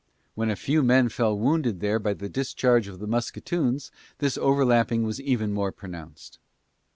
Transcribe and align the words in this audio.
When 0.33 0.49
a 0.49 0.55
few 0.55 0.81
men 0.81 1.09
fell 1.09 1.37
wounded 1.37 1.79
there 1.79 1.99
by 1.99 2.15
the 2.15 2.27
discharge 2.27 2.87
of 2.87 2.97
the 2.97 3.05
musketoons 3.05 3.91
this 4.17 4.35
overlapping 4.35 5.03
was 5.03 5.21
even 5.21 5.53
more 5.53 5.71
pronounced. 5.71 6.39